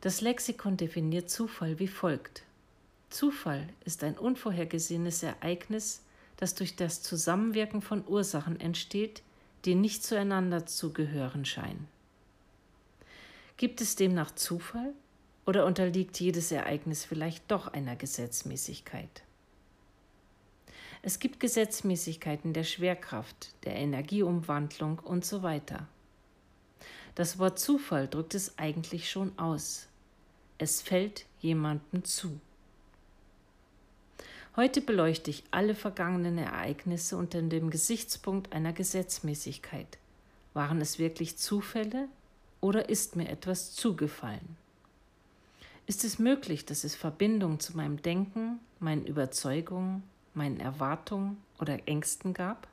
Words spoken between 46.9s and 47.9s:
Verbindung zu